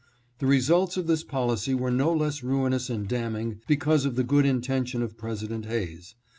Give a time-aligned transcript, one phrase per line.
[0.39, 4.47] The results of this policy were no less ruinous and damning because of the good
[4.47, 6.15] intention of President Hayes.